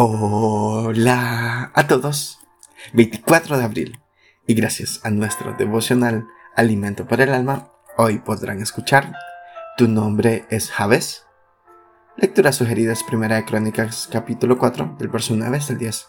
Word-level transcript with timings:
Hola 0.00 1.72
a 1.74 1.88
todos. 1.88 2.38
24 2.92 3.58
de 3.58 3.64
abril. 3.64 4.00
Y 4.46 4.54
gracias 4.54 5.00
a 5.02 5.10
nuestro 5.10 5.54
devocional 5.54 6.28
Alimento 6.54 7.08
para 7.08 7.24
el 7.24 7.34
Alma, 7.34 7.72
hoy 7.96 8.20
podrán 8.20 8.62
escuchar 8.62 9.12
Tu 9.76 9.88
nombre 9.88 10.46
es 10.50 10.70
Javes. 10.70 11.26
Lectura 12.16 12.52
sugerida 12.52 12.92
es 12.92 13.02
Primera 13.02 13.34
de 13.34 13.44
Crónicas 13.44 14.08
capítulo 14.08 14.56
4 14.56 14.94
del 15.00 15.08
verso 15.08 15.34
9 15.34 15.56
hasta 15.56 15.72
el 15.72 15.80
10. 15.80 16.06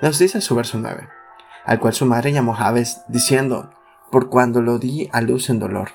Nos 0.00 0.18
dice 0.18 0.40
su 0.40 0.54
verso 0.54 0.78
9, 0.78 1.06
al 1.66 1.78
cual 1.78 1.92
su 1.92 2.06
madre 2.06 2.32
llamó 2.32 2.54
Javes, 2.54 3.02
diciendo, 3.08 3.74
por 4.10 4.30
cuando 4.30 4.62
lo 4.62 4.78
di 4.78 5.10
a 5.12 5.20
luz 5.20 5.50
en 5.50 5.58
dolor. 5.58 5.90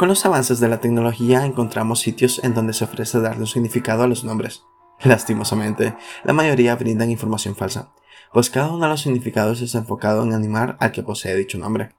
Con 0.00 0.08
los 0.08 0.24
avances 0.24 0.60
de 0.60 0.68
la 0.68 0.80
tecnología 0.80 1.44
encontramos 1.44 2.00
sitios 2.00 2.42
en 2.42 2.54
donde 2.54 2.72
se 2.72 2.84
ofrece 2.84 3.20
darle 3.20 3.42
un 3.42 3.46
significado 3.46 4.02
a 4.02 4.06
los 4.06 4.24
nombres. 4.24 4.62
Lastimosamente, 5.04 5.94
la 6.24 6.32
mayoría 6.32 6.74
brindan 6.74 7.10
información 7.10 7.54
falsa, 7.54 7.92
pues 8.32 8.48
cada 8.48 8.70
uno 8.70 8.84
de 8.84 8.88
los 8.88 9.02
significados 9.02 9.60
es 9.60 9.74
enfocado 9.74 10.22
en 10.22 10.32
animar 10.32 10.78
al 10.80 10.92
que 10.92 11.02
posee 11.02 11.36
dicho 11.36 11.58
nombre. 11.58 11.90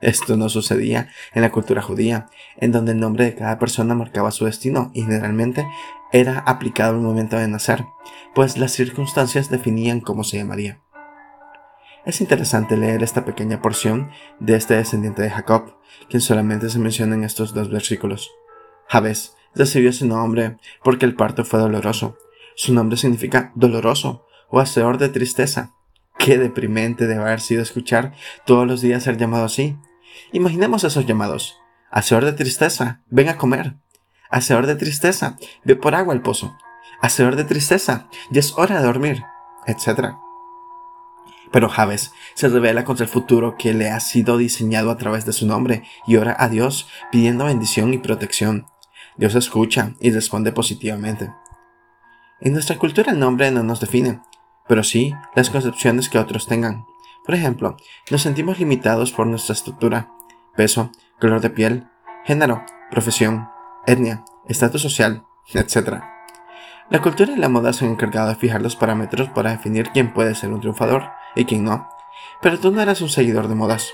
Esto 0.00 0.36
no 0.36 0.48
sucedía 0.48 1.08
en 1.34 1.42
la 1.42 1.52
cultura 1.52 1.82
judía, 1.82 2.26
en 2.56 2.72
donde 2.72 2.90
el 2.90 2.98
nombre 2.98 3.26
de 3.26 3.36
cada 3.36 3.60
persona 3.60 3.94
marcaba 3.94 4.32
su 4.32 4.46
destino 4.46 4.90
y 4.92 5.02
generalmente 5.02 5.68
era 6.10 6.40
aplicado 6.40 6.96
al 6.96 7.02
momento 7.02 7.38
de 7.38 7.46
nacer, 7.46 7.84
pues 8.34 8.58
las 8.58 8.72
circunstancias 8.72 9.50
definían 9.50 10.00
cómo 10.00 10.24
se 10.24 10.38
llamaría. 10.38 10.80
Es 12.06 12.20
interesante 12.20 12.76
leer 12.76 13.02
esta 13.02 13.24
pequeña 13.24 13.60
porción 13.60 14.10
de 14.38 14.54
este 14.54 14.74
descendiente 14.74 15.22
de 15.22 15.30
Jacob, 15.30 15.76
quien 16.08 16.20
solamente 16.20 16.70
se 16.70 16.78
menciona 16.78 17.16
en 17.16 17.24
estos 17.24 17.52
dos 17.52 17.68
versículos. 17.68 18.30
Jabez 18.86 19.34
recibió 19.56 19.90
ese 19.90 20.06
nombre 20.06 20.56
porque 20.84 21.04
el 21.04 21.16
parto 21.16 21.44
fue 21.44 21.58
doloroso. 21.58 22.16
Su 22.54 22.72
nombre 22.72 22.96
significa 22.96 23.50
doloroso 23.56 24.24
o 24.48 24.60
hacedor 24.60 24.98
de 24.98 25.08
tristeza. 25.08 25.74
Qué 26.16 26.38
deprimente 26.38 27.08
debe 27.08 27.22
haber 27.22 27.40
sido 27.40 27.60
escuchar 27.60 28.14
todos 28.46 28.68
los 28.68 28.82
días 28.82 29.02
ser 29.02 29.16
llamado 29.16 29.44
así. 29.44 29.76
Imaginemos 30.32 30.84
esos 30.84 31.06
llamados. 31.06 31.58
Hacedor 31.90 32.24
de 32.24 32.34
tristeza, 32.34 33.02
ven 33.10 33.30
a 33.30 33.36
comer. 33.36 33.74
Hacedor 34.30 34.66
de 34.66 34.76
tristeza, 34.76 35.36
ve 35.64 35.74
por 35.74 35.96
agua 35.96 36.14
al 36.14 36.22
pozo. 36.22 36.56
Hacedor 37.00 37.34
de 37.34 37.44
tristeza, 37.44 38.08
ya 38.30 38.38
es 38.38 38.52
hora 38.56 38.78
de 38.78 38.86
dormir, 38.86 39.24
etc. 39.66 40.14
Pero 41.52 41.68
Javes 41.68 42.12
se 42.34 42.48
revela 42.48 42.84
contra 42.84 43.04
el 43.04 43.10
futuro 43.10 43.56
que 43.56 43.74
le 43.74 43.90
ha 43.90 44.00
sido 44.00 44.36
diseñado 44.36 44.90
a 44.90 44.96
través 44.96 45.24
de 45.26 45.32
su 45.32 45.46
nombre 45.46 45.84
y 46.06 46.16
ora 46.16 46.36
a 46.38 46.48
Dios 46.48 46.88
pidiendo 47.10 47.44
bendición 47.44 47.94
y 47.94 47.98
protección. 47.98 48.66
Dios 49.16 49.34
escucha 49.34 49.94
y 50.00 50.10
responde 50.10 50.52
positivamente. 50.52 51.32
En 52.40 52.52
nuestra 52.52 52.76
cultura 52.76 53.12
el 53.12 53.18
nombre 53.18 53.50
no 53.50 53.62
nos 53.62 53.80
define, 53.80 54.20
pero 54.68 54.82
sí 54.82 55.14
las 55.34 55.50
concepciones 55.50 56.08
que 56.08 56.18
otros 56.18 56.46
tengan. 56.46 56.84
Por 57.24 57.34
ejemplo, 57.34 57.76
nos 58.10 58.22
sentimos 58.22 58.58
limitados 58.58 59.12
por 59.12 59.26
nuestra 59.26 59.54
estructura, 59.54 60.10
peso, 60.54 60.92
color 61.18 61.40
de 61.40 61.50
piel, 61.50 61.88
género, 62.24 62.64
profesión, 62.90 63.48
etnia, 63.86 64.24
estatus 64.48 64.82
social, 64.82 65.24
etc. 65.54 66.02
La 66.90 67.00
cultura 67.02 67.32
y 67.32 67.36
la 67.36 67.48
moda 67.48 67.72
se 67.72 67.84
han 67.84 67.92
encargado 67.92 68.28
de 68.28 68.36
fijar 68.36 68.62
los 68.62 68.76
parámetros 68.76 69.28
para 69.30 69.50
definir 69.50 69.90
quién 69.90 70.12
puede 70.12 70.34
ser 70.34 70.52
un 70.52 70.60
triunfador 70.60 71.10
y 71.36 71.44
quién 71.44 71.64
no. 71.64 71.88
Pero 72.42 72.58
tú 72.58 72.72
no 72.72 72.80
eres 72.80 73.00
un 73.00 73.08
seguidor 73.08 73.48
de 73.48 73.54
modas. 73.54 73.92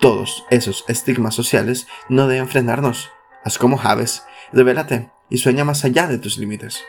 Todos 0.00 0.44
esos 0.50 0.84
estigmas 0.88 1.34
sociales 1.34 1.86
no 2.08 2.26
deben 2.28 2.48
frenarnos. 2.48 3.10
Haz 3.44 3.58
como 3.58 3.76
Javes, 3.76 4.24
revélate 4.52 5.10
y 5.30 5.38
sueña 5.38 5.64
más 5.64 5.84
allá 5.84 6.06
de 6.06 6.18
tus 6.18 6.36
límites. 6.36 6.84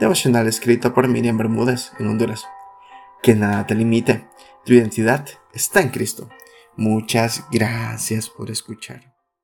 Devocional 0.00 0.46
escrito 0.46 0.94
por 0.94 1.08
Miriam 1.08 1.36
Bermúdez 1.36 1.92
en 1.98 2.06
Honduras. 2.08 2.46
Que 3.22 3.34
nada 3.34 3.66
te 3.66 3.74
limite. 3.74 4.28
Tu 4.64 4.74
identidad 4.74 5.28
está 5.52 5.80
en 5.80 5.90
Cristo. 5.90 6.28
Muchas 6.76 7.44
gracias 7.50 8.30
por 8.30 8.50
escuchar. 8.50 9.11